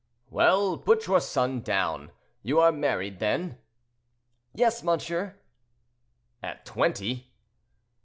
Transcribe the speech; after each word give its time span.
"Well; 0.31 0.79
put 0.79 1.05
your 1.05 1.19
son 1.19 1.61
down. 1.61 2.09
You 2.41 2.59
are 2.59 2.71
married, 2.71 3.19
then?"— 3.19 3.59
"Yes, 4.51 4.81
monsieur." 4.81 5.35
"At 6.41 6.65
twenty?" 6.65 7.31